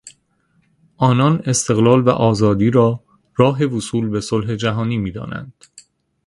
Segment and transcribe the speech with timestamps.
[0.97, 3.03] آنان استقلال و آزادی را
[3.37, 5.63] راه وصول به صلح جهانی میدانند.